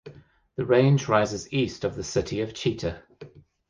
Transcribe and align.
The 0.55 0.65
range 0.65 1.07
rises 1.07 1.53
east 1.53 1.83
of 1.83 1.95
the 1.95 2.03
city 2.03 2.41
of 2.41 2.55
Chita. 2.55 3.03